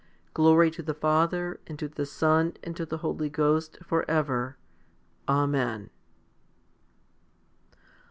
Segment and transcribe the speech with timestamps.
[0.33, 4.57] Glory to the Father and to the Son and to the Holy Ghost for ever.
[5.29, 5.91] Amen.